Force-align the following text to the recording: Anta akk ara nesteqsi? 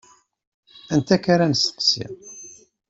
Anta 0.93 1.13
akk 1.15 1.25
ara 1.33 1.45
nesteqsi? 1.51 2.05